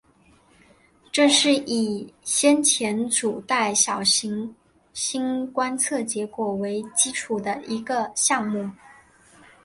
[1.11, 4.55] 这是以先前主带小行
[4.93, 8.67] 星观测结果为基础的一个项目。